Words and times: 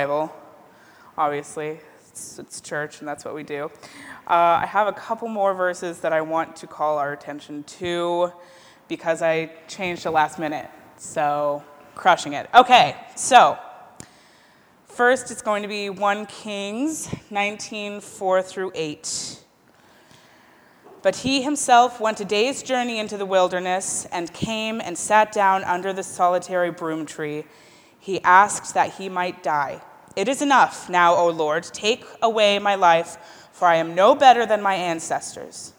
Bible, 0.00 0.32
obviously. 1.18 1.78
It's, 2.08 2.38
it's 2.38 2.62
church, 2.62 3.00
and 3.00 3.08
that's 3.08 3.22
what 3.22 3.34
we 3.34 3.42
do. 3.42 3.70
Uh, 4.26 4.62
I 4.62 4.66
have 4.66 4.88
a 4.88 4.94
couple 4.94 5.28
more 5.28 5.52
verses 5.52 5.98
that 5.98 6.10
I 6.10 6.22
want 6.22 6.56
to 6.56 6.66
call 6.66 6.96
our 6.96 7.12
attention 7.12 7.64
to 7.64 8.32
because 8.88 9.20
I 9.20 9.52
changed 9.68 10.04
the 10.04 10.10
last 10.10 10.38
minute. 10.38 10.70
So, 10.96 11.62
crushing 11.94 12.32
it. 12.32 12.48
Okay, 12.54 12.96
so 13.14 13.58
first 14.86 15.30
it's 15.30 15.42
going 15.42 15.60
to 15.60 15.68
be 15.68 15.90
1 15.90 16.24
Kings 16.24 17.14
19 17.30 18.00
4 18.00 18.42
through 18.42 18.72
8. 18.74 19.38
But 21.02 21.16
he 21.16 21.42
himself 21.42 22.00
went 22.00 22.18
a 22.20 22.24
day's 22.24 22.62
journey 22.62 22.98
into 22.98 23.18
the 23.18 23.26
wilderness 23.26 24.06
and 24.10 24.32
came 24.32 24.80
and 24.80 24.96
sat 24.96 25.30
down 25.30 25.62
under 25.64 25.92
the 25.92 26.02
solitary 26.02 26.70
broom 26.70 27.04
tree. 27.04 27.44
He 27.98 28.22
asked 28.22 28.72
that 28.72 28.94
he 28.94 29.10
might 29.10 29.42
die. 29.42 29.82
It 30.16 30.28
is 30.28 30.42
enough 30.42 30.88
now, 30.88 31.14
O 31.14 31.28
Lord. 31.28 31.64
Take 31.64 32.04
away 32.20 32.58
my 32.58 32.74
life, 32.74 33.48
for 33.52 33.68
I 33.68 33.76
am 33.76 33.94
no 33.94 34.14
better 34.14 34.44
than 34.44 34.62
my 34.62 34.74
ancestors. 34.74 35.72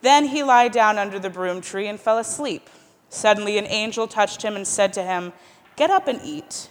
Then 0.00 0.28
he 0.28 0.42
lay 0.42 0.68
down 0.68 0.98
under 0.98 1.18
the 1.18 1.30
broom 1.30 1.60
tree 1.60 1.86
and 1.86 1.98
fell 1.98 2.18
asleep. 2.18 2.70
Suddenly, 3.08 3.58
an 3.58 3.66
angel 3.66 4.06
touched 4.06 4.42
him 4.42 4.54
and 4.56 4.66
said 4.66 4.92
to 4.94 5.02
him, 5.02 5.32
Get 5.76 5.90
up 5.90 6.08
and 6.08 6.20
eat. 6.22 6.68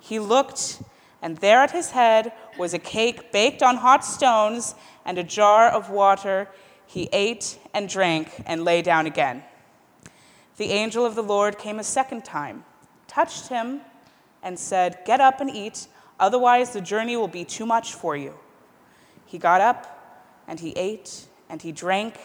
He 0.00 0.18
looked, 0.18 0.82
and 1.20 1.36
there 1.38 1.60
at 1.60 1.72
his 1.72 1.90
head 1.90 2.32
was 2.58 2.72
a 2.72 2.78
cake 2.78 3.32
baked 3.32 3.62
on 3.62 3.76
hot 3.76 4.04
stones 4.04 4.74
and 5.04 5.18
a 5.18 5.24
jar 5.24 5.68
of 5.68 5.90
water. 5.90 6.48
He 6.86 7.08
ate 7.12 7.58
and 7.74 7.88
drank 7.88 8.42
and 8.46 8.64
lay 8.64 8.82
down 8.82 9.06
again. 9.06 9.44
The 10.56 10.72
angel 10.72 11.06
of 11.06 11.14
the 11.14 11.22
Lord 11.22 11.58
came 11.58 11.78
a 11.78 11.84
second 11.84 12.24
time, 12.24 12.64
touched 13.06 13.48
him, 13.48 13.80
and 14.42 14.58
said, 14.58 14.98
Get 15.04 15.20
up 15.20 15.40
and 15.40 15.50
eat, 15.50 15.86
otherwise 16.18 16.72
the 16.72 16.80
journey 16.80 17.16
will 17.16 17.28
be 17.28 17.44
too 17.44 17.66
much 17.66 17.94
for 17.94 18.16
you. 18.16 18.34
He 19.26 19.38
got 19.38 19.60
up 19.60 19.86
and 20.48 20.60
he 20.60 20.70
ate 20.72 21.26
and 21.48 21.62
he 21.62 21.72
drank, 21.72 22.16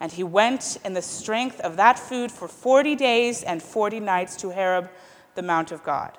and 0.00 0.12
he 0.12 0.22
went 0.22 0.78
in 0.84 0.94
the 0.94 1.02
strength 1.02 1.60
of 1.60 1.76
that 1.76 1.98
food 1.98 2.30
for 2.30 2.46
40 2.46 2.94
days 2.94 3.42
and 3.42 3.62
40 3.62 4.00
nights 4.00 4.36
to 4.36 4.50
Horeb, 4.50 4.90
the 5.34 5.42
Mount 5.42 5.72
of 5.72 5.82
God. 5.82 6.16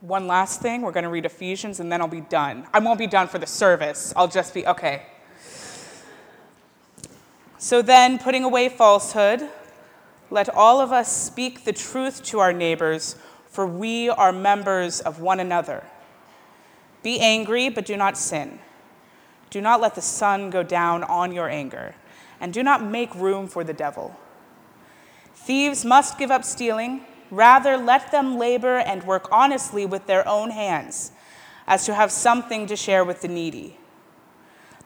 One 0.00 0.26
last 0.26 0.62
thing, 0.62 0.82
we're 0.82 0.92
going 0.92 1.04
to 1.04 1.10
read 1.10 1.26
Ephesians 1.26 1.80
and 1.80 1.90
then 1.90 2.00
I'll 2.00 2.08
be 2.08 2.20
done. 2.20 2.66
I 2.72 2.78
won't 2.78 2.98
be 2.98 3.08
done 3.08 3.26
for 3.26 3.38
the 3.38 3.46
service, 3.46 4.12
I'll 4.16 4.28
just 4.28 4.54
be, 4.54 4.66
okay. 4.66 5.02
So 7.60 7.82
then, 7.82 8.18
putting 8.18 8.44
away 8.44 8.68
falsehood, 8.68 9.48
let 10.30 10.48
all 10.48 10.80
of 10.80 10.92
us 10.92 11.10
speak 11.10 11.64
the 11.64 11.72
truth 11.72 12.22
to 12.24 12.38
our 12.38 12.52
neighbors, 12.52 13.16
for 13.46 13.66
we 13.66 14.08
are 14.08 14.32
members 14.32 15.00
of 15.00 15.20
one 15.20 15.40
another. 15.40 15.84
Be 17.02 17.20
angry, 17.20 17.68
but 17.68 17.86
do 17.86 17.96
not 17.96 18.16
sin. 18.16 18.58
Do 19.50 19.60
not 19.60 19.80
let 19.80 19.94
the 19.94 20.02
sun 20.02 20.50
go 20.50 20.62
down 20.62 21.04
on 21.04 21.32
your 21.32 21.48
anger, 21.48 21.94
and 22.40 22.52
do 22.52 22.62
not 22.62 22.84
make 22.84 23.14
room 23.14 23.48
for 23.48 23.64
the 23.64 23.72
devil. 23.72 24.16
Thieves 25.34 25.84
must 25.84 26.18
give 26.18 26.30
up 26.30 26.44
stealing 26.44 27.04
Rather, 27.30 27.76
let 27.76 28.10
them 28.10 28.38
labor 28.38 28.78
and 28.78 29.04
work 29.04 29.28
honestly 29.30 29.84
with 29.84 30.06
their 30.06 30.26
own 30.26 30.50
hands, 30.50 31.12
as 31.66 31.84
to 31.84 31.94
have 31.94 32.10
something 32.10 32.66
to 32.66 32.76
share 32.76 33.04
with 33.04 33.20
the 33.20 33.28
needy. 33.28 33.76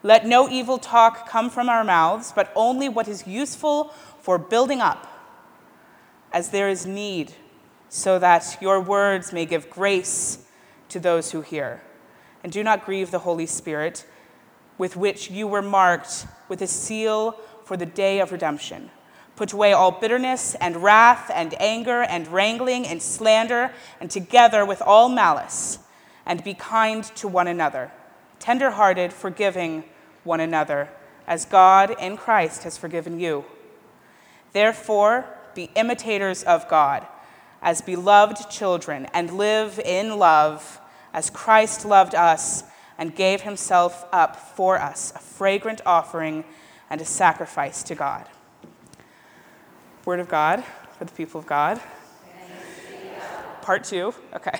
Let 0.01 0.25
no 0.25 0.49
evil 0.49 0.77
talk 0.77 1.29
come 1.29 1.49
from 1.49 1.69
our 1.69 1.83
mouths, 1.83 2.33
but 2.35 2.51
only 2.55 2.89
what 2.89 3.07
is 3.07 3.25
useful 3.25 3.93
for 4.19 4.37
building 4.37 4.81
up, 4.81 5.07
as 6.33 6.49
there 6.49 6.67
is 6.67 6.85
need, 6.85 7.31
so 7.89 8.17
that 8.19 8.57
your 8.59 8.81
words 8.81 9.31
may 9.31 9.45
give 9.45 9.69
grace 9.69 10.45
to 10.89 10.99
those 10.99 11.31
who 11.31 11.41
hear. 11.41 11.81
And 12.43 12.51
do 12.51 12.63
not 12.63 12.85
grieve 12.85 13.11
the 13.11 13.19
Holy 13.19 13.45
Spirit, 13.45 14.05
with 14.77 14.97
which 14.97 15.29
you 15.29 15.47
were 15.47 15.61
marked 15.61 16.25
with 16.49 16.61
a 16.61 16.67
seal 16.67 17.39
for 17.63 17.77
the 17.77 17.85
day 17.85 18.19
of 18.19 18.31
redemption. 18.31 18.89
Put 19.35 19.53
away 19.53 19.73
all 19.73 19.91
bitterness 19.91 20.55
and 20.55 20.77
wrath 20.77 21.31
and 21.33 21.59
anger 21.61 22.01
and 22.01 22.27
wrangling 22.27 22.85
and 22.87 23.01
slander, 23.01 23.71
and 24.01 24.09
together 24.09 24.65
with 24.65 24.81
all 24.81 25.09
malice, 25.09 25.79
and 26.25 26.43
be 26.43 26.53
kind 26.53 27.03
to 27.03 27.27
one 27.27 27.47
another, 27.47 27.91
tender 28.39 28.71
hearted, 28.71 29.13
forgiving 29.13 29.83
one 30.23 30.39
another, 30.39 30.89
as 31.27 31.45
God 31.45 31.95
in 31.99 32.17
Christ 32.17 32.63
has 32.63 32.77
forgiven 32.77 33.19
you. 33.19 33.45
Therefore, 34.51 35.25
be 35.55 35.69
imitators 35.75 36.43
of 36.43 36.67
God 36.69 37.07
as 37.63 37.81
beloved 37.81 38.49
children, 38.49 39.07
and 39.13 39.37
live 39.37 39.79
in 39.79 40.17
love 40.19 40.81
as 41.13 41.29
Christ 41.29 41.85
loved 41.85 42.13
us 42.13 42.63
and 42.97 43.15
gave 43.15 43.41
himself 43.41 44.05
up 44.11 44.35
for 44.35 44.77
us, 44.77 45.13
a 45.15 45.19
fragrant 45.19 45.81
offering 45.85 46.43
and 46.89 46.99
a 46.99 47.05
sacrifice 47.05 47.81
to 47.83 47.95
God. 47.95 48.27
Word 50.05 50.19
of 50.19 50.27
God 50.27 50.63
for 50.97 51.05
the 51.05 51.11
people 51.13 51.39
of 51.39 51.47
God. 51.47 51.79
Part 53.61 53.85
two. 53.85 54.13
Okay. 54.35 54.59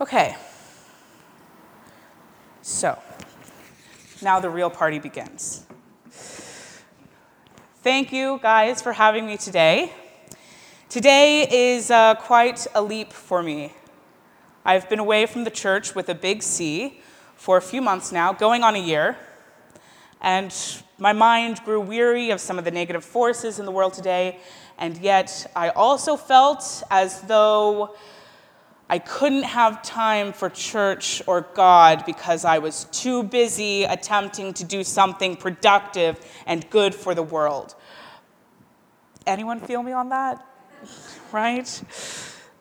okay. 0.00 0.36
So, 2.60 2.98
now 4.20 4.40
the 4.40 4.50
real 4.50 4.70
party 4.70 4.98
begins. 4.98 5.64
Thank 7.84 8.14
you, 8.14 8.40
guys, 8.42 8.80
for 8.80 8.94
having 8.94 9.26
me 9.26 9.36
today. 9.36 9.92
Today 10.88 11.46
is 11.50 11.90
uh, 11.90 12.14
quite 12.14 12.66
a 12.74 12.80
leap 12.80 13.12
for 13.12 13.42
me. 13.42 13.74
I've 14.64 14.88
been 14.88 15.00
away 15.00 15.26
from 15.26 15.44
the 15.44 15.50
church 15.50 15.94
with 15.94 16.08
a 16.08 16.14
big 16.14 16.42
C 16.42 17.02
for 17.36 17.58
a 17.58 17.60
few 17.60 17.82
months 17.82 18.10
now, 18.10 18.32
going 18.32 18.62
on 18.62 18.74
a 18.74 18.78
year. 18.78 19.18
And 20.22 20.50
my 20.96 21.12
mind 21.12 21.60
grew 21.66 21.78
weary 21.78 22.30
of 22.30 22.40
some 22.40 22.58
of 22.58 22.64
the 22.64 22.70
negative 22.70 23.04
forces 23.04 23.58
in 23.58 23.66
the 23.66 23.70
world 23.70 23.92
today, 23.92 24.38
and 24.78 24.96
yet 24.96 25.46
I 25.54 25.68
also 25.68 26.16
felt 26.16 26.82
as 26.90 27.20
though 27.20 27.96
I 28.94 29.00
couldn't 29.00 29.42
have 29.42 29.82
time 29.82 30.32
for 30.32 30.48
church 30.48 31.20
or 31.26 31.40
God 31.54 32.06
because 32.06 32.44
I 32.44 32.58
was 32.58 32.84
too 32.92 33.24
busy 33.24 33.82
attempting 33.82 34.54
to 34.54 34.62
do 34.62 34.84
something 34.84 35.34
productive 35.34 36.24
and 36.46 36.70
good 36.70 36.94
for 36.94 37.12
the 37.12 37.22
world. 37.24 37.74
Anyone 39.26 39.58
feel 39.58 39.82
me 39.82 39.90
on 39.90 40.10
that? 40.10 40.46
right? 41.32 41.82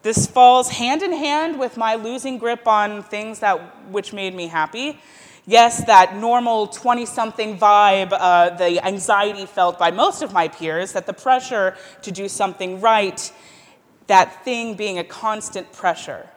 This 0.02 0.26
falls 0.26 0.70
hand 0.70 1.04
in 1.04 1.12
hand 1.12 1.60
with 1.60 1.78
my 1.78 1.94
losing 1.94 2.40
grip 2.40 2.68
on 2.68 3.04
things 3.04 3.38
that 3.42 3.92
which 3.92 4.12
made 4.12 4.34
me 4.34 4.48
happy 4.48 5.00
Yes, 5.46 5.84
that 5.88 6.16
normal 6.16 6.68
20 6.68 7.06
something 7.06 7.60
vibe, 7.60 8.14
uh, 8.14 8.52
the 8.52 8.80
anxiety 8.86 9.46
felt 9.46 9.78
by 9.78 9.92
most 9.92 10.22
of 10.22 10.32
my 10.32 10.48
peers, 10.48 10.94
that 10.94 11.06
the 11.06 11.12
pressure 11.12 11.76
to 12.04 12.12
do 12.14 12.30
something 12.30 12.80
right, 12.80 13.30
that 14.08 14.44
thing 14.44 14.76
being 14.76 15.00
a 15.00 15.04
constant 15.04 15.72
pressure. 15.72 16.28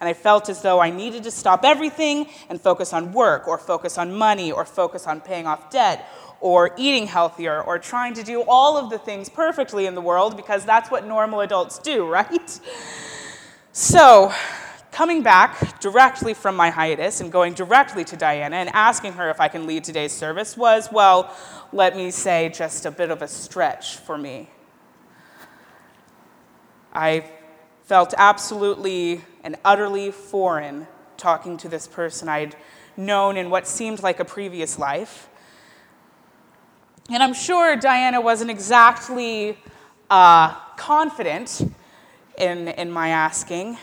And 0.00 0.08
I 0.08 0.12
felt 0.12 0.48
as 0.48 0.62
though 0.62 0.80
I 0.80 0.90
needed 0.90 1.24
to 1.24 1.30
stop 1.30 1.64
everything 1.64 2.28
and 2.48 2.60
focus 2.60 2.92
on 2.92 3.12
work, 3.12 3.48
or 3.48 3.58
focus 3.58 3.96
on 3.96 4.14
money, 4.14 4.52
or 4.52 4.64
focus 4.64 5.06
on 5.06 5.20
paying 5.20 5.46
off 5.46 5.70
debt, 5.70 6.06
or 6.40 6.72
eating 6.76 7.06
healthier, 7.06 7.62
or 7.62 7.78
trying 7.78 8.12
to 8.14 8.22
do 8.22 8.44
all 8.46 8.76
of 8.76 8.90
the 8.90 8.98
things 8.98 9.28
perfectly 9.28 9.86
in 9.86 9.94
the 9.94 10.02
world 10.02 10.36
because 10.36 10.64
that's 10.64 10.90
what 10.90 11.06
normal 11.06 11.40
adults 11.40 11.78
do, 11.78 12.06
right? 12.10 12.60
So, 13.72 14.32
coming 14.92 15.22
back 15.22 15.80
directly 15.80 16.32
from 16.32 16.56
my 16.56 16.70
hiatus 16.70 17.20
and 17.20 17.30
going 17.30 17.52
directly 17.52 18.04
to 18.04 18.16
Diana 18.16 18.56
and 18.56 18.70
asking 18.70 19.12
her 19.14 19.28
if 19.28 19.40
I 19.40 19.48
can 19.48 19.66
lead 19.66 19.84
today's 19.84 20.12
service 20.12 20.56
was, 20.56 20.90
well, 20.90 21.34
let 21.72 21.96
me 21.96 22.10
say, 22.10 22.50
just 22.54 22.86
a 22.86 22.90
bit 22.90 23.10
of 23.10 23.20
a 23.20 23.28
stretch 23.28 23.96
for 23.96 24.16
me. 24.16 24.48
I 26.96 27.30
felt 27.84 28.14
absolutely 28.16 29.20
and 29.44 29.56
utterly 29.66 30.10
foreign 30.10 30.86
talking 31.18 31.58
to 31.58 31.68
this 31.68 31.86
person 31.86 32.26
I'd 32.26 32.56
known 32.96 33.36
in 33.36 33.50
what 33.50 33.68
seemed 33.68 34.02
like 34.02 34.18
a 34.18 34.24
previous 34.24 34.78
life. 34.78 35.28
And 37.10 37.22
I'm 37.22 37.34
sure 37.34 37.76
Diana 37.76 38.22
wasn't 38.22 38.50
exactly 38.50 39.58
uh, 40.08 40.54
confident 40.78 41.70
in, 42.38 42.68
in 42.68 42.90
my 42.90 43.10
asking. 43.10 43.76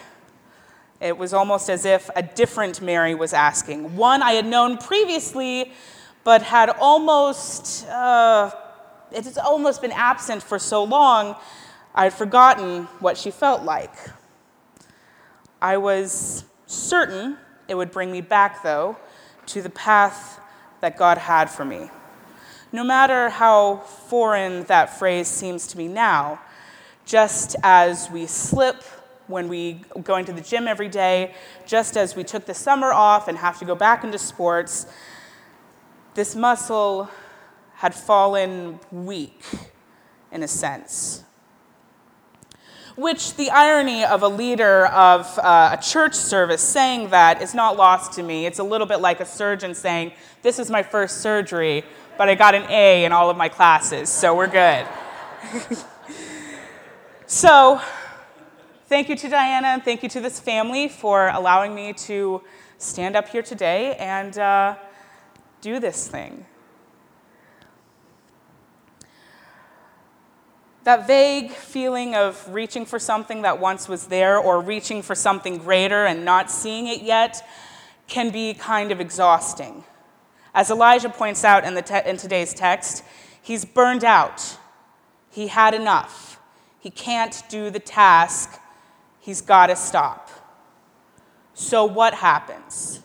It 0.99 1.15
was 1.15 1.35
almost 1.35 1.69
as 1.69 1.85
if 1.85 2.09
a 2.15 2.23
different 2.23 2.81
Mary 2.81 3.13
was 3.13 3.31
asking. 3.31 3.95
One 3.95 4.23
I 4.23 4.31
had 4.31 4.47
known 4.47 4.79
previously, 4.79 5.71
but 6.23 6.41
had 6.41 6.71
almost, 6.79 7.87
uh, 7.89 8.49
it 9.11 9.25
has 9.25 9.37
almost 9.37 9.83
been 9.83 9.91
absent 9.91 10.41
for 10.41 10.57
so 10.57 10.83
long, 10.83 11.35
I 11.95 12.05
had 12.05 12.13
forgotten 12.13 12.85
what 12.99 13.17
she 13.17 13.31
felt 13.31 13.63
like. 13.63 13.93
I 15.61 15.77
was 15.77 16.45
certain 16.65 17.37
it 17.67 17.75
would 17.75 17.91
bring 17.91 18.11
me 18.11 18.21
back, 18.21 18.63
though, 18.63 18.97
to 19.47 19.61
the 19.61 19.69
path 19.69 20.39
that 20.81 20.97
God 20.97 21.17
had 21.17 21.49
for 21.49 21.63
me. 21.63 21.89
No 22.71 22.83
matter 22.83 23.29
how 23.29 23.77
foreign 23.77 24.63
that 24.63 24.97
phrase 24.97 25.27
seems 25.27 25.67
to 25.67 25.77
me 25.77 25.87
now, 25.87 26.39
Just 27.05 27.55
as 27.63 28.09
we 28.09 28.25
slip 28.25 28.81
when 29.27 29.47
we 29.47 29.81
go 30.03 30.15
into 30.15 30.31
the 30.31 30.41
gym 30.41 30.67
every 30.67 30.87
day, 30.87 31.33
just 31.65 31.97
as 31.97 32.15
we 32.15 32.23
took 32.23 32.45
the 32.45 32.53
summer 32.53 32.93
off 32.93 33.27
and 33.27 33.37
have 33.37 33.59
to 33.59 33.65
go 33.65 33.75
back 33.75 34.03
into 34.03 34.17
sports, 34.17 34.85
this 36.13 36.35
muscle 36.35 37.09
had 37.75 37.93
fallen 37.93 38.79
weak 38.91 39.41
in 40.31 40.43
a 40.43 40.47
sense. 40.47 41.23
Which 42.95 43.35
the 43.35 43.49
irony 43.49 44.05
of 44.05 44.21
a 44.21 44.27
leader 44.27 44.85
of 44.87 45.39
uh, 45.39 45.75
a 45.79 45.81
church 45.81 46.13
service 46.13 46.61
saying 46.61 47.09
that 47.09 47.41
is 47.41 47.55
not 47.55 47.75
lost 47.75 48.13
to 48.13 48.23
me. 48.23 48.45
It's 48.45 48.59
a 48.59 48.63
little 48.63 48.85
bit 48.85 48.97
like 48.97 49.19
a 49.19 49.25
surgeon 49.25 49.73
saying, 49.73 50.11
This 50.43 50.59
is 50.59 50.69
my 50.69 50.83
first 50.83 51.21
surgery, 51.21 51.83
but 52.19 52.29
I 52.29 52.35
got 52.35 52.53
an 52.53 52.69
A 52.69 53.03
in 53.05 53.11
all 53.11 53.31
of 53.31 53.37
my 53.37 53.49
classes, 53.49 54.09
so 54.09 54.35
we're 54.35 54.47
good. 54.47 54.85
so, 57.25 57.81
thank 58.85 59.09
you 59.09 59.15
to 59.15 59.27
Diana 59.27 59.69
and 59.69 59.83
thank 59.83 60.03
you 60.03 60.09
to 60.09 60.19
this 60.19 60.39
family 60.39 60.87
for 60.87 61.29
allowing 61.29 61.73
me 61.73 61.93
to 61.93 62.43
stand 62.77 63.15
up 63.15 63.27
here 63.27 63.41
today 63.41 63.95
and 63.95 64.37
uh, 64.37 64.75
do 65.61 65.79
this 65.79 66.07
thing. 66.07 66.45
That 70.83 71.07
vague 71.07 71.51
feeling 71.51 72.13
of 72.13 72.45
reaching 72.53 72.85
for 72.85 72.99
something 72.99 73.43
that 73.43 73.59
once 73.59 73.87
was 73.87 74.07
there 74.07 74.37
or 74.37 74.59
reaching 74.59 75.01
for 75.01 75.15
something 75.15 75.57
greater 75.59 76.05
and 76.05 76.25
not 76.25 76.51
seeing 76.51 76.87
it 76.87 77.01
yet 77.01 77.47
can 78.07 78.31
be 78.31 78.53
kind 78.53 78.91
of 78.91 78.99
exhausting. 78.99 79.85
As 80.53 80.69
Elijah 80.69 81.09
points 81.09 81.43
out 81.43 81.63
in, 81.63 81.81
te- 81.83 82.09
in 82.09 82.17
today's 82.17 82.53
text, 82.53 83.03
he's 83.41 83.63
burned 83.63 84.03
out. 84.03 84.57
He 85.31 85.47
had 85.47 85.73
enough. 85.73 86.39
He 86.79 86.89
can't 86.89 87.43
do 87.49 87.69
the 87.69 87.79
task. 87.79 88.59
He's 89.19 89.39
got 89.39 89.67
to 89.67 89.75
stop. 89.77 90.29
So, 91.53 91.85
what 91.85 92.15
happens? 92.15 93.01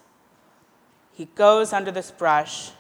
He 1.12 1.26
goes 1.26 1.72
under 1.72 1.92
this 1.92 2.10
brush. 2.10 2.72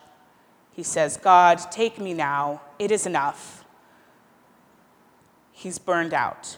He 0.72 0.82
says, 0.82 1.16
God, 1.16 1.60
take 1.70 2.00
me 2.00 2.14
now. 2.14 2.62
It 2.78 2.90
is 2.90 3.06
enough. 3.06 3.57
He's 5.58 5.80
burned 5.80 6.14
out. 6.14 6.56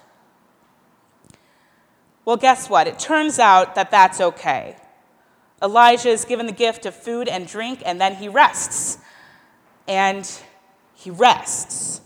Well, 2.26 2.36
guess 2.36 2.68
what? 2.68 2.86
It 2.86 2.98
turns 2.98 3.38
out 3.38 3.74
that 3.74 3.90
that's 3.90 4.20
okay. 4.20 4.76
Elijah 5.62 6.10
is 6.10 6.26
given 6.26 6.44
the 6.44 6.52
gift 6.52 6.84
of 6.84 6.94
food 6.94 7.26
and 7.26 7.46
drink, 7.46 7.82
and 7.86 7.98
then 7.98 8.16
he 8.16 8.28
rests. 8.28 8.98
And 9.88 10.30
he 10.92 11.10
rests. 11.10 12.02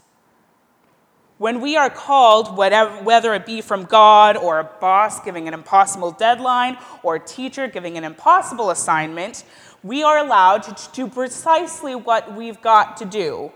When 1.38 1.60
we 1.60 1.76
are 1.76 1.90
called, 1.90 2.56
whatever, 2.56 3.02
whether 3.02 3.34
it 3.34 3.44
be 3.44 3.60
from 3.60 3.86
God 3.86 4.36
or 4.36 4.60
a 4.60 4.64
boss 4.64 5.18
giving 5.18 5.48
an 5.48 5.54
impossible 5.54 6.12
deadline 6.12 6.78
or 7.02 7.16
a 7.16 7.20
teacher 7.20 7.66
giving 7.66 7.98
an 7.98 8.04
impossible 8.04 8.70
assignment, 8.70 9.42
we 9.82 10.04
are 10.04 10.18
allowed 10.18 10.62
to 10.62 10.92
do 10.92 11.08
precisely 11.08 11.96
what 11.96 12.36
we've 12.36 12.62
got 12.62 12.96
to 12.98 13.04
do, 13.04 13.50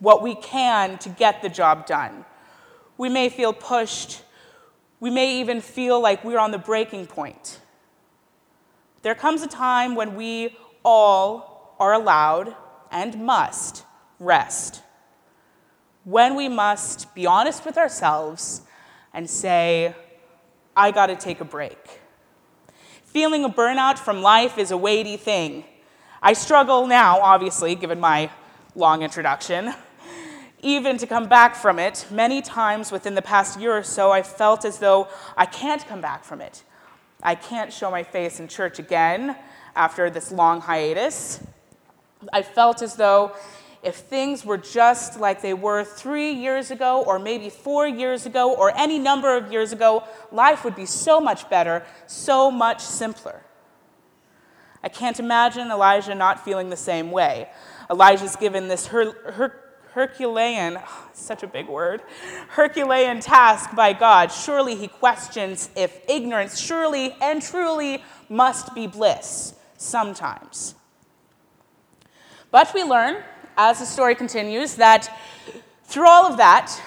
what 0.00 0.22
we 0.22 0.34
can 0.34 0.98
to 0.98 1.08
get 1.08 1.42
the 1.42 1.48
job 1.48 1.86
done. 1.86 2.24
We 2.98 3.08
may 3.08 3.28
feel 3.28 3.52
pushed. 3.52 4.22
We 4.98 5.10
may 5.10 5.40
even 5.40 5.60
feel 5.60 6.00
like 6.00 6.24
we're 6.24 6.38
on 6.38 6.50
the 6.50 6.58
breaking 6.58 7.06
point. 7.06 7.60
There 9.02 9.14
comes 9.14 9.42
a 9.42 9.46
time 9.46 9.94
when 9.94 10.16
we 10.16 10.56
all 10.84 11.76
are 11.78 11.92
allowed 11.92 12.54
and 12.90 13.24
must 13.24 13.84
rest. 14.18 14.82
When 16.04 16.34
we 16.34 16.48
must 16.48 17.14
be 17.14 17.26
honest 17.26 17.64
with 17.64 17.78
ourselves 17.78 18.62
and 19.14 19.28
say, 19.28 19.94
I 20.76 20.90
got 20.90 21.06
to 21.06 21.16
take 21.16 21.40
a 21.40 21.44
break. 21.44 22.00
Feeling 23.04 23.44
a 23.44 23.48
burnout 23.48 23.98
from 23.98 24.22
life 24.22 24.56
is 24.56 24.70
a 24.70 24.76
weighty 24.76 25.16
thing. 25.16 25.64
I 26.22 26.32
struggle 26.34 26.86
now, 26.86 27.20
obviously, 27.20 27.74
given 27.74 27.98
my 27.98 28.30
long 28.74 29.02
introduction. 29.02 29.74
Even 30.62 30.98
to 30.98 31.06
come 31.06 31.26
back 31.26 31.54
from 31.54 31.78
it, 31.78 32.06
many 32.10 32.42
times 32.42 32.92
within 32.92 33.14
the 33.14 33.22
past 33.22 33.58
year 33.58 33.76
or 33.76 33.82
so, 33.82 34.10
I 34.10 34.22
felt 34.22 34.64
as 34.64 34.78
though 34.78 35.08
I 35.36 35.46
can't 35.46 35.86
come 35.86 36.00
back 36.00 36.24
from 36.24 36.40
it. 36.40 36.62
I 37.22 37.34
can't 37.34 37.72
show 37.72 37.90
my 37.90 38.02
face 38.02 38.40
in 38.40 38.48
church 38.48 38.78
again 38.78 39.36
after 39.74 40.10
this 40.10 40.30
long 40.30 40.60
hiatus. 40.60 41.42
I 42.32 42.42
felt 42.42 42.82
as 42.82 42.96
though 42.96 43.32
if 43.82 43.96
things 43.96 44.44
were 44.44 44.58
just 44.58 45.18
like 45.18 45.40
they 45.40 45.54
were 45.54 45.84
three 45.84 46.32
years 46.32 46.70
ago, 46.70 47.02
or 47.06 47.18
maybe 47.18 47.48
four 47.48 47.86
years 47.86 48.26
ago, 48.26 48.54
or 48.54 48.76
any 48.76 48.98
number 48.98 49.34
of 49.34 49.50
years 49.50 49.72
ago, 49.72 50.04
life 50.30 50.64
would 50.64 50.76
be 50.76 50.84
so 50.84 51.20
much 51.20 51.48
better, 51.48 51.86
so 52.06 52.50
much 52.50 52.80
simpler. 52.82 53.42
I 54.82 54.88
can't 54.90 55.18
imagine 55.18 55.70
Elijah 55.70 56.14
not 56.14 56.44
feeling 56.44 56.68
the 56.68 56.76
same 56.76 57.10
way. 57.10 57.48
Elijah's 57.90 58.36
given 58.36 58.68
this 58.68 58.88
her, 58.88 59.12
her, 59.32 59.69
Herculean, 59.92 60.78
such 61.12 61.42
a 61.42 61.46
big 61.46 61.68
word, 61.68 62.02
Herculean 62.48 63.20
task 63.20 63.74
by 63.74 63.92
God. 63.92 64.32
Surely 64.32 64.74
he 64.74 64.88
questions 64.88 65.70
if 65.76 66.00
ignorance 66.08 66.58
surely 66.58 67.14
and 67.20 67.42
truly 67.42 68.02
must 68.28 68.74
be 68.74 68.86
bliss 68.86 69.54
sometimes. 69.76 70.74
But 72.50 72.72
we 72.74 72.82
learn, 72.82 73.22
as 73.56 73.78
the 73.78 73.86
story 73.86 74.14
continues, 74.14 74.76
that 74.76 75.08
through 75.84 76.08
all 76.08 76.26
of 76.26 76.36
that, 76.38 76.80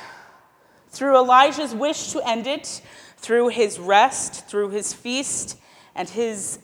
through 0.89 1.17
Elijah's 1.17 1.73
wish 1.73 2.11
to 2.11 2.21
end 2.27 2.47
it, 2.47 2.81
through 3.17 3.47
his 3.49 3.79
rest, 3.79 4.47
through 4.47 4.69
his 4.69 4.93
feast, 4.93 5.57
and 5.95 6.09
his 6.09 6.59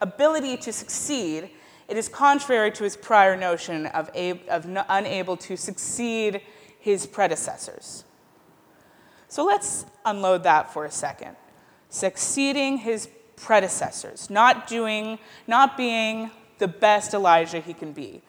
ability 0.00 0.56
to 0.58 0.72
succeed, 0.72 1.50
it 1.88 1.96
is 1.96 2.08
contrary 2.08 2.70
to 2.72 2.84
his 2.84 2.96
prior 2.96 3.36
notion 3.36 3.86
of, 3.86 4.10
of 4.48 4.84
unable 4.88 5.36
to 5.38 5.56
succeed 5.56 6.40
his 6.78 7.06
predecessors. 7.06 8.04
So 9.28 9.44
let's 9.44 9.84
unload 10.04 10.44
that 10.44 10.72
for 10.72 10.84
a 10.84 10.90
second. 10.90 11.36
Succeeding 11.88 12.78
his 12.78 13.08
predecessors, 13.36 14.30
not 14.30 14.66
doing, 14.66 15.18
not 15.46 15.76
being 15.76 16.30
the 16.58 16.68
best 16.68 17.14
Elijah 17.14 17.60
he 17.60 17.74
can 17.74 17.92
be. 17.92 18.22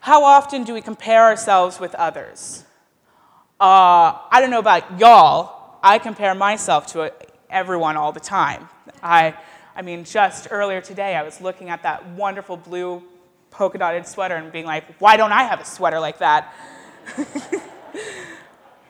How 0.00 0.24
often 0.24 0.64
do 0.64 0.74
we 0.74 0.80
compare 0.80 1.22
ourselves 1.22 1.78
with 1.78 1.94
others? 1.94 2.64
Uh, 3.60 4.18
I 4.30 4.38
don't 4.40 4.50
know 4.50 4.58
about 4.58 4.98
y'all. 4.98 5.78
I 5.82 5.98
compare 5.98 6.34
myself 6.34 6.86
to 6.88 7.12
everyone 7.50 7.96
all 7.96 8.12
the 8.12 8.20
time. 8.20 8.68
I 9.02 9.34
I 9.74 9.82
mean, 9.82 10.04
just 10.04 10.48
earlier 10.50 10.80
today, 10.80 11.16
I 11.16 11.22
was 11.22 11.40
looking 11.40 11.70
at 11.70 11.82
that 11.82 12.06
wonderful 12.10 12.56
blue 12.56 13.02
polka 13.50 13.78
dotted 13.78 14.06
sweater 14.06 14.36
and 14.36 14.52
being 14.52 14.66
like, 14.66 14.84
why 14.98 15.16
don't 15.16 15.32
I 15.32 15.44
have 15.44 15.60
a 15.60 15.64
sweater 15.64 15.98
like 15.98 16.18
that? 16.18 16.52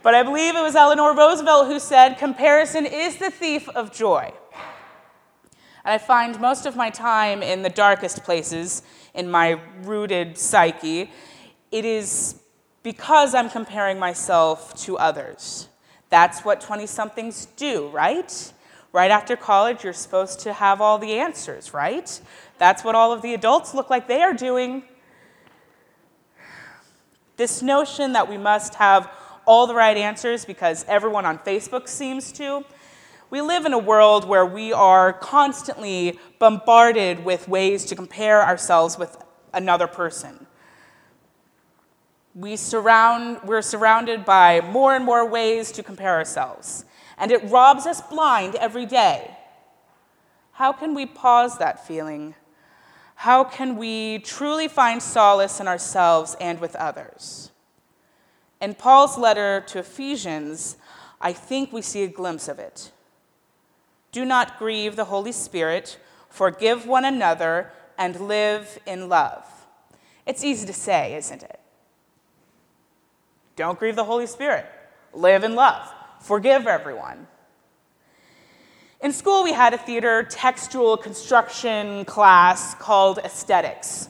but 0.02 0.14
I 0.14 0.22
believe 0.22 0.56
it 0.56 0.62
was 0.62 0.74
Eleanor 0.74 1.14
Roosevelt 1.14 1.68
who 1.68 1.78
said, 1.78 2.18
comparison 2.18 2.86
is 2.86 3.16
the 3.16 3.30
thief 3.30 3.68
of 3.70 3.92
joy. 3.92 4.32
And 5.84 5.92
I 5.92 5.98
find 5.98 6.40
most 6.40 6.66
of 6.66 6.76
my 6.76 6.90
time 6.90 7.42
in 7.42 7.62
the 7.62 7.68
darkest 7.68 8.24
places 8.24 8.82
in 9.14 9.30
my 9.30 9.60
rooted 9.82 10.38
psyche, 10.38 11.10
it 11.70 11.84
is 11.84 12.40
because 12.82 13.34
I'm 13.34 13.50
comparing 13.50 13.98
myself 13.98 14.74
to 14.84 14.98
others. 14.98 15.68
That's 16.08 16.44
what 16.44 16.60
20 16.60 16.86
somethings 16.86 17.46
do, 17.56 17.88
right? 17.88 18.52
Right 18.92 19.10
after 19.10 19.36
college, 19.36 19.84
you're 19.84 19.94
supposed 19.94 20.40
to 20.40 20.52
have 20.52 20.82
all 20.82 20.98
the 20.98 21.14
answers, 21.14 21.72
right? 21.72 22.20
That's 22.58 22.84
what 22.84 22.94
all 22.94 23.10
of 23.10 23.22
the 23.22 23.32
adults 23.32 23.74
look 23.74 23.88
like 23.88 24.06
they 24.06 24.20
are 24.20 24.34
doing. 24.34 24.82
This 27.38 27.62
notion 27.62 28.12
that 28.12 28.28
we 28.28 28.36
must 28.36 28.74
have 28.74 29.10
all 29.46 29.66
the 29.66 29.74
right 29.74 29.96
answers 29.96 30.44
because 30.44 30.84
everyone 30.86 31.24
on 31.24 31.38
Facebook 31.38 31.88
seems 31.88 32.32
to. 32.32 32.66
We 33.30 33.40
live 33.40 33.64
in 33.64 33.72
a 33.72 33.78
world 33.78 34.28
where 34.28 34.44
we 34.44 34.74
are 34.74 35.14
constantly 35.14 36.18
bombarded 36.38 37.24
with 37.24 37.48
ways 37.48 37.86
to 37.86 37.96
compare 37.96 38.42
ourselves 38.44 38.98
with 38.98 39.16
another 39.54 39.86
person. 39.86 40.46
We 42.34 42.56
surround, 42.56 43.40
we're 43.44 43.62
surrounded 43.62 44.26
by 44.26 44.60
more 44.60 44.94
and 44.94 45.02
more 45.02 45.26
ways 45.26 45.72
to 45.72 45.82
compare 45.82 46.14
ourselves 46.14 46.84
and 47.22 47.30
it 47.30 47.48
robs 47.50 47.86
us 47.86 48.00
blind 48.00 48.56
every 48.56 48.84
day. 48.84 49.30
How 50.54 50.72
can 50.72 50.92
we 50.92 51.06
pause 51.06 51.56
that 51.58 51.86
feeling? 51.86 52.34
How 53.14 53.44
can 53.44 53.76
we 53.76 54.18
truly 54.18 54.66
find 54.66 55.00
solace 55.00 55.60
in 55.60 55.68
ourselves 55.68 56.34
and 56.40 56.58
with 56.58 56.74
others? 56.74 57.52
In 58.60 58.74
Paul's 58.74 59.16
letter 59.16 59.62
to 59.68 59.78
Ephesians, 59.78 60.76
I 61.20 61.32
think 61.32 61.72
we 61.72 61.80
see 61.80 62.02
a 62.02 62.08
glimpse 62.08 62.48
of 62.48 62.58
it. 62.58 62.90
Do 64.10 64.24
not 64.24 64.58
grieve 64.58 64.96
the 64.96 65.04
Holy 65.04 65.32
Spirit, 65.32 66.00
forgive 66.28 66.88
one 66.88 67.04
another, 67.04 67.70
and 67.96 68.18
live 68.18 68.80
in 68.84 69.08
love. 69.08 69.46
It's 70.26 70.42
easy 70.42 70.66
to 70.66 70.72
say, 70.72 71.14
isn't 71.14 71.44
it? 71.44 71.60
Don't 73.54 73.78
grieve 73.78 73.94
the 73.94 74.04
Holy 74.04 74.26
Spirit. 74.26 74.66
live 75.14 75.44
in 75.44 75.54
love, 75.54 75.92
forgive 76.22 76.66
everyone. 76.66 77.26
In 79.00 79.12
school, 79.12 79.42
we 79.42 79.52
had 79.52 79.74
a 79.74 79.78
theater 79.78 80.22
textual 80.22 80.96
construction 80.96 82.04
class 82.04 82.74
called 82.76 83.18
aesthetics, 83.18 84.08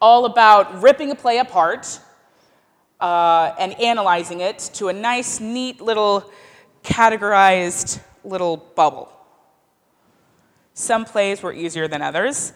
all 0.00 0.24
about 0.24 0.82
ripping 0.82 1.10
a 1.10 1.16
play 1.16 1.38
apart 1.38 1.98
uh, 3.00 3.52
and 3.58 3.78
analyzing 3.80 4.40
it 4.40 4.58
to 4.74 4.88
a 4.88 4.92
nice, 4.92 5.40
neat 5.40 5.80
little 5.80 6.30
categorized 6.84 8.00
little 8.22 8.56
bubble. 8.56 9.10
Some 10.74 11.04
plays 11.04 11.42
were 11.42 11.52
easier 11.52 11.88
than 11.88 12.02
others, 12.02 12.52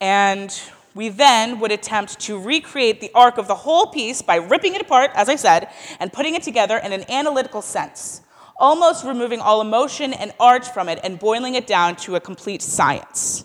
and 0.00 0.58
we 0.94 1.08
then 1.08 1.58
would 1.60 1.72
attempt 1.72 2.20
to 2.20 2.38
recreate 2.38 3.00
the 3.00 3.10
arc 3.14 3.38
of 3.38 3.48
the 3.48 3.54
whole 3.54 3.86
piece 3.86 4.20
by 4.22 4.36
ripping 4.36 4.74
it 4.74 4.80
apart, 4.80 5.10
as 5.14 5.28
I 5.28 5.36
said, 5.36 5.68
and 5.98 6.12
putting 6.12 6.34
it 6.34 6.42
together 6.42 6.76
in 6.76 6.92
an 6.92 7.10
analytical 7.10 7.62
sense, 7.62 8.20
almost 8.56 9.04
removing 9.04 9.40
all 9.40 9.60
emotion 9.60 10.12
and 10.12 10.32
art 10.38 10.66
from 10.66 10.88
it 10.88 11.00
and 11.02 11.18
boiling 11.18 11.54
it 11.54 11.66
down 11.66 11.96
to 11.96 12.16
a 12.16 12.20
complete 12.20 12.62
science. 12.62 13.44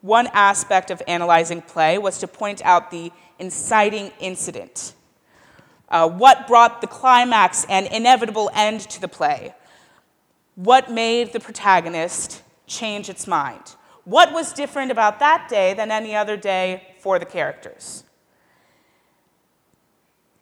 One 0.00 0.28
aspect 0.32 0.90
of 0.90 1.02
analyzing 1.08 1.60
play 1.60 1.98
was 1.98 2.18
to 2.18 2.28
point 2.28 2.64
out 2.64 2.90
the 2.90 3.10
inciting 3.38 4.12
incident. 4.20 4.94
Uh, 5.88 6.08
what 6.08 6.46
brought 6.46 6.80
the 6.80 6.86
climax 6.86 7.66
and 7.68 7.86
inevitable 7.86 8.50
end 8.54 8.80
to 8.80 9.00
the 9.00 9.08
play? 9.08 9.54
What 10.54 10.90
made 10.90 11.32
the 11.32 11.40
protagonist 11.40 12.42
change 12.66 13.08
its 13.08 13.26
mind? 13.26 13.74
What 14.08 14.32
was 14.32 14.54
different 14.54 14.90
about 14.90 15.18
that 15.18 15.48
day 15.50 15.74
than 15.74 15.90
any 15.90 16.16
other 16.16 16.38
day 16.38 16.94
for 16.98 17.18
the 17.18 17.26
characters? 17.26 18.04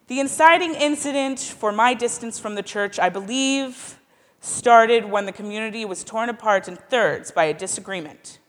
The 0.07 0.21
inciting 0.21 0.73
incident 0.73 1.37
for 1.41 1.73
my 1.73 1.93
distance 1.93 2.39
from 2.39 2.55
the 2.55 2.63
church, 2.63 2.97
I 2.97 3.09
believe, 3.09 3.99
started 4.39 5.03
when 5.03 5.25
the 5.25 5.33
community 5.33 5.83
was 5.83 6.05
torn 6.05 6.29
apart 6.29 6.69
in 6.69 6.77
thirds 6.77 7.31
by 7.31 7.43
a 7.43 7.53
disagreement. 7.53 8.39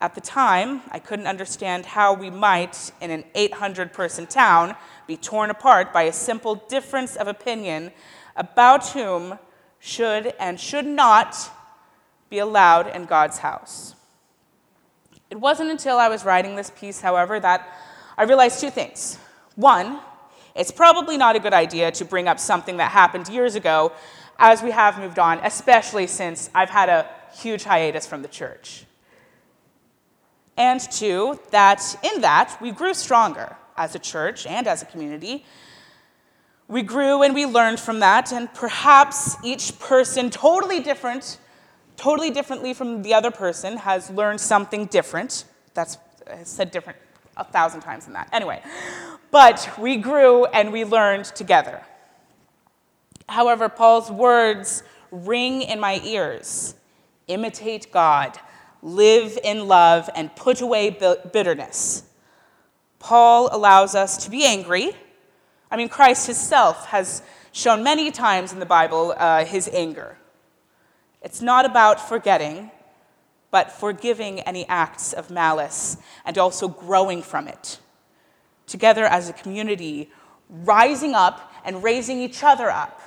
At 0.00 0.16
the 0.16 0.20
time, 0.20 0.82
I 0.90 0.98
couldn't 0.98 1.28
understand 1.28 1.86
how 1.86 2.14
we 2.14 2.30
might, 2.30 2.90
in 3.00 3.12
an 3.12 3.22
800 3.36 3.92
person 3.92 4.26
town, 4.26 4.74
be 5.06 5.16
torn 5.16 5.50
apart 5.50 5.92
by 5.92 6.02
a 6.02 6.12
simple 6.12 6.56
difference 6.56 7.14
of 7.14 7.28
opinion 7.28 7.92
about 8.34 8.88
whom 8.88 9.38
should 9.78 10.34
and 10.40 10.58
should 10.58 10.84
not 10.84 11.48
be 12.34 12.40
allowed 12.40 12.88
in 12.88 13.04
God's 13.04 13.38
house. 13.38 13.94
It 15.30 15.38
wasn't 15.38 15.70
until 15.70 15.98
I 15.98 16.08
was 16.08 16.24
writing 16.24 16.56
this 16.56 16.70
piece, 16.70 17.00
however, 17.00 17.38
that 17.38 17.60
I 18.18 18.24
realized 18.24 18.60
two 18.60 18.70
things. 18.70 19.18
One, 19.54 20.00
it's 20.56 20.72
probably 20.72 21.16
not 21.16 21.36
a 21.36 21.38
good 21.38 21.54
idea 21.54 21.92
to 21.92 22.04
bring 22.04 22.26
up 22.26 22.40
something 22.40 22.78
that 22.78 22.90
happened 22.90 23.28
years 23.28 23.54
ago 23.54 23.92
as 24.36 24.64
we 24.64 24.72
have 24.72 24.98
moved 24.98 25.20
on, 25.20 25.38
especially 25.44 26.08
since 26.08 26.50
I've 26.56 26.70
had 26.70 26.88
a 26.88 27.08
huge 27.40 27.62
hiatus 27.62 28.04
from 28.04 28.22
the 28.22 28.28
church. 28.40 28.84
And 30.56 30.80
two, 30.80 31.38
that 31.52 31.80
in 32.02 32.20
that 32.22 32.56
we 32.60 32.72
grew 32.72 32.94
stronger 32.94 33.56
as 33.76 33.94
a 33.94 34.00
church 34.00 34.44
and 34.44 34.66
as 34.66 34.82
a 34.82 34.86
community. 34.86 35.44
We 36.66 36.82
grew 36.82 37.22
and 37.22 37.32
we 37.32 37.46
learned 37.46 37.78
from 37.78 38.00
that, 38.00 38.32
and 38.32 38.52
perhaps 38.54 39.36
each 39.44 39.78
person, 39.78 40.30
totally 40.30 40.80
different, 40.80 41.38
totally 41.96 42.30
differently 42.30 42.74
from 42.74 43.02
the 43.02 43.14
other 43.14 43.30
person, 43.30 43.76
has 43.78 44.10
learned 44.10 44.40
something 44.40 44.86
different. 44.86 45.44
That's 45.74 45.98
said 46.44 46.70
different 46.70 46.98
a 47.36 47.44
thousand 47.44 47.80
times 47.80 48.04
than 48.04 48.14
that. 48.14 48.28
Anyway, 48.32 48.62
but 49.30 49.68
we 49.78 49.96
grew 49.96 50.46
and 50.46 50.72
we 50.72 50.84
learned 50.84 51.24
together. 51.24 51.82
However, 53.28 53.68
Paul's 53.68 54.10
words 54.10 54.82
ring 55.10 55.62
in 55.62 55.80
my 55.80 56.00
ears 56.04 56.74
imitate 57.26 57.90
God, 57.90 58.38
live 58.82 59.38
in 59.42 59.66
love, 59.66 60.10
and 60.14 60.34
put 60.36 60.60
away 60.60 60.90
bitterness. 61.32 62.04
Paul 62.98 63.48
allows 63.50 63.94
us 63.94 64.22
to 64.24 64.30
be 64.30 64.44
angry. 64.44 64.92
I 65.70 65.76
mean, 65.76 65.88
Christ 65.88 66.26
himself 66.26 66.86
has 66.86 67.22
shown 67.52 67.82
many 67.82 68.10
times 68.10 68.52
in 68.52 68.60
the 68.60 68.66
Bible 68.66 69.14
uh, 69.16 69.44
his 69.44 69.68
anger. 69.72 70.18
It's 71.24 71.40
not 71.40 71.64
about 71.64 72.06
forgetting, 72.06 72.70
but 73.50 73.72
forgiving 73.72 74.40
any 74.40 74.68
acts 74.68 75.14
of 75.14 75.30
malice 75.30 75.96
and 76.24 76.36
also 76.36 76.68
growing 76.68 77.22
from 77.22 77.48
it. 77.48 77.78
Together 78.66 79.04
as 79.06 79.30
a 79.30 79.32
community, 79.32 80.10
rising 80.50 81.14
up 81.14 81.50
and 81.64 81.82
raising 81.82 82.20
each 82.20 82.44
other 82.44 82.70
up. 82.70 83.00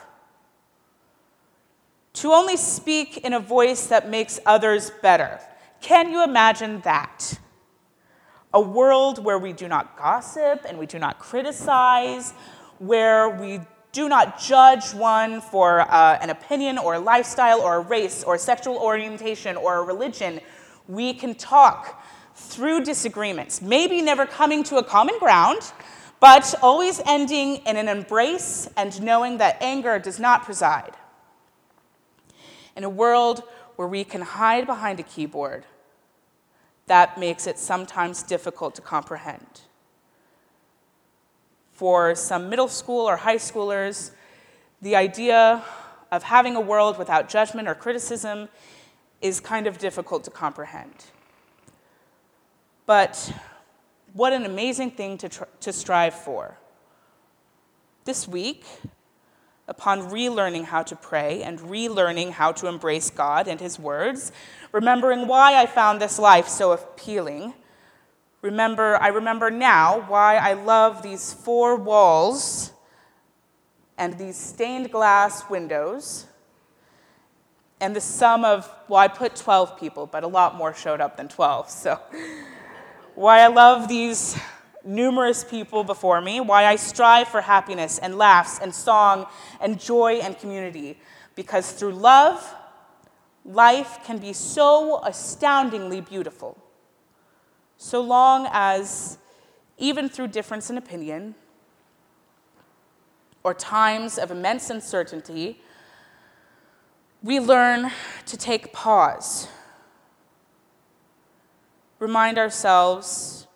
To 2.13 2.31
only 2.31 2.57
speak 2.57 3.17
in 3.17 3.33
a 3.33 3.39
voice 3.39 3.85
that 3.85 4.09
makes 4.09 4.39
others 4.47 4.89
better. 5.03 5.39
Can 5.79 6.09
you 6.09 6.23
imagine 6.23 6.81
that? 6.81 7.39
A 8.51 8.61
world 8.61 9.23
where 9.23 9.37
we 9.37 9.53
do 9.53 9.67
not 9.67 9.95
gossip 9.95 10.65
and 10.67 10.79
we 10.79 10.87
do 10.87 10.97
not 10.97 11.19
criticize, 11.19 12.33
where 12.79 13.29
we 13.29 13.59
do 13.97 14.07
not 14.07 14.39
judge 14.39 14.93
one 14.93 15.41
for 15.41 15.81
uh, 15.81 16.19
an 16.21 16.29
opinion 16.29 16.77
or 16.77 16.93
a 16.93 16.99
lifestyle 16.99 17.59
or 17.61 17.77
a 17.77 17.79
race 17.79 18.23
or 18.23 18.37
sexual 18.37 18.77
orientation 18.77 19.57
or 19.57 19.79
a 19.79 19.81
religion. 19.81 20.39
We 20.87 21.15
can 21.15 21.33
talk 21.33 21.99
through 22.35 22.83
disagreements, 22.83 23.59
maybe 23.59 24.03
never 24.03 24.27
coming 24.27 24.63
to 24.65 24.77
a 24.77 24.83
common 24.83 25.17
ground, 25.17 25.73
but 26.19 26.53
always 26.61 27.01
ending 27.07 27.55
in 27.65 27.75
an 27.75 27.87
embrace 27.87 28.69
and 28.77 29.01
knowing 29.01 29.39
that 29.39 29.57
anger 29.61 29.97
does 29.97 30.19
not 30.19 30.43
preside. 30.43 30.93
In 32.75 32.83
a 32.83 32.89
world 32.89 33.41
where 33.77 33.87
we 33.87 34.03
can 34.03 34.21
hide 34.21 34.67
behind 34.67 34.99
a 34.99 35.03
keyboard, 35.03 35.65
that 36.85 37.17
makes 37.17 37.47
it 37.47 37.57
sometimes 37.57 38.21
difficult 38.21 38.75
to 38.75 38.81
comprehend 38.83 39.61
for 41.77 42.15
some 42.15 42.49
middle 42.49 42.67
school 42.67 43.05
or 43.05 43.17
high 43.17 43.35
schoolers, 43.35 44.09
the 44.81 44.95
idea 44.95 45.63
of 46.11 46.23
having 46.23 46.55
a 46.55 46.59
world 46.59 46.97
without 46.97 47.29
judgment 47.29 47.67
or 47.67 47.75
criticism 47.75 48.49
is 49.21 49.39
kind 49.39 49.67
of 49.67 49.77
difficult 49.77 50.23
to 50.23 50.31
comprehend. 50.31 51.05
But 52.87 53.31
what 54.13 54.33
an 54.33 54.43
amazing 54.43 54.91
thing 54.91 55.19
to, 55.19 55.29
tr- 55.29 55.43
to 55.59 55.71
strive 55.71 56.15
for. 56.15 56.57
This 58.05 58.27
week, 58.27 58.65
upon 59.67 60.09
relearning 60.09 60.63
how 60.63 60.81
to 60.81 60.95
pray 60.95 61.43
and 61.43 61.59
relearning 61.59 62.31
how 62.31 62.53
to 62.53 62.65
embrace 62.65 63.11
God 63.11 63.47
and 63.47 63.61
His 63.61 63.77
words, 63.77 64.31
remembering 64.71 65.27
why 65.27 65.53
I 65.53 65.67
found 65.67 66.01
this 66.01 66.17
life 66.17 66.47
so 66.47 66.71
appealing, 66.71 67.53
remember, 68.47 68.97
I 69.01 69.09
remember 69.09 69.51
now 69.51 70.05
why 70.07 70.37
I 70.37 70.53
love 70.53 71.03
these 71.03 71.33
four 71.33 71.75
walls 71.75 72.71
and 73.97 74.17
these 74.17 74.37
stained 74.37 74.91
glass 74.91 75.49
windows 75.49 76.25
and 77.81 77.95
the 77.95 78.01
sum 78.01 78.45
of, 78.45 78.71
well, 78.87 78.99
I 78.99 79.09
put 79.09 79.35
12 79.35 79.77
people, 79.77 80.07
but 80.07 80.23
a 80.23 80.27
lot 80.27 80.55
more 80.55 80.73
showed 80.73 81.01
up 81.01 81.17
than 81.17 81.27
12. 81.27 81.69
So, 81.69 81.99
why 83.15 83.39
I 83.41 83.47
love 83.47 83.87
these 83.87 84.39
numerous 84.83 85.43
people 85.43 85.83
before 85.83 86.21
me, 86.21 86.39
why 86.39 86.65
I 86.65 86.77
strive 86.77 87.27
for 87.27 87.41
happiness 87.41 87.99
and 87.99 88.17
laughs 88.17 88.59
and 88.59 88.73
song 88.73 89.25
and 89.59 89.79
joy 89.79 90.19
and 90.23 90.39
community. 90.39 90.97
Because 91.35 91.71
through 91.71 91.93
love, 91.93 92.55
life 93.43 93.99
can 94.05 94.17
be 94.19 94.33
so 94.33 95.01
astoundingly 95.03 96.01
beautiful 96.01 96.57
so 97.77 98.01
long 98.01 98.47
as, 98.51 99.17
even 99.77 100.09
through 100.09 100.27
difference 100.27 100.69
in 100.69 100.77
opinion 100.77 101.35
or 103.43 103.53
times 103.53 104.17
of 104.17 104.31
immense 104.31 104.69
uncertainty, 104.69 105.61
we 107.23 107.39
learn 107.39 107.91
to 108.25 108.37
take 108.37 108.73
pause, 108.73 109.47
remind 111.99 112.37
ourselves 112.37 113.47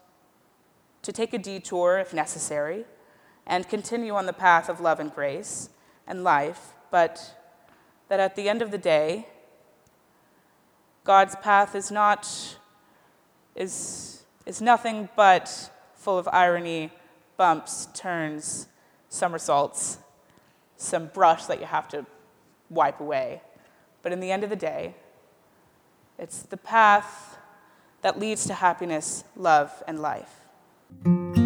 to 1.02 1.12
take 1.12 1.34
a 1.34 1.38
detour 1.38 1.98
if 1.98 2.14
necessary, 2.14 2.86
and 3.48 3.68
continue 3.68 4.14
on 4.14 4.28
the 4.28 4.34
path 4.34 4.70
of 4.70 4.80
love 4.80 5.00
and 5.00 5.14
grace 5.14 5.70
and 6.08 6.24
life, 6.24 6.74
but 6.92 7.36
that 8.08 8.20
at 8.20 8.36
the 8.36 8.48
end 8.48 8.62
of 8.62 8.72
the 8.72 8.78
day, 8.78 9.28
God's 11.04 11.36
path 11.38 11.74
is 11.76 11.90
not 11.90 12.58
is, 13.56 14.24
is 14.46 14.62
nothing 14.62 15.10
but 15.16 15.72
full 15.96 16.18
of 16.18 16.28
irony, 16.32 16.92
bumps, 17.38 17.88
turns, 17.94 18.68
somersaults, 19.10 19.98
some 20.78 21.08
brush 21.08 21.46
that 21.46 21.60
you 21.60 21.66
have 21.66 21.88
to 21.90 22.06
wipe 22.70 23.00
away. 23.00 23.42
But 24.02 24.12
in 24.12 24.20
the 24.20 24.32
end 24.32 24.44
of 24.44 24.50
the 24.50 24.56
day, 24.56 24.96
it's 26.18 26.42
the 26.44 26.58
path 26.58 27.38
that 28.02 28.20
leads 28.20 28.46
to 28.46 28.54
happiness, 28.54 29.24
love, 29.36 29.84
and 29.88 30.00
life. 30.00 31.41